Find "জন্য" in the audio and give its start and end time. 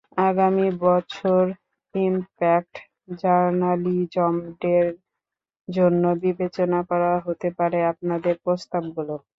5.67-6.03